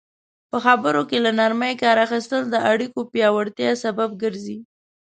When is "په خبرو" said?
0.51-1.01